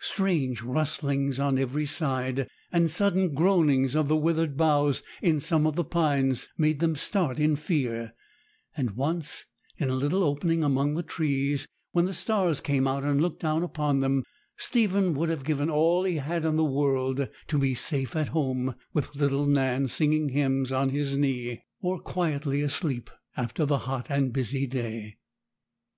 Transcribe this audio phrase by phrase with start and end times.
[0.00, 5.74] Strange rustlings on every side, and sudden groanings of the withered boughs in some of
[5.74, 8.12] the pines, made them start in fear;
[8.76, 9.46] and once,
[9.78, 13.62] in a little opening among the trees, when the stars came out and looked down
[13.62, 14.22] upon them,
[14.58, 18.74] Stephen would have given all he had in the world to be safe at home,
[18.92, 24.30] with little Nan singing hymns on his knee, or quietly asleep after the hot and
[24.30, 25.16] busy day.